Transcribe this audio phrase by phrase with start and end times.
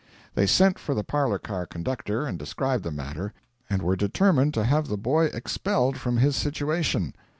[0.33, 3.33] They sent for the parlour car conductor and described the matter,
[3.69, 7.13] and were determined to have the boy expelled from his situation.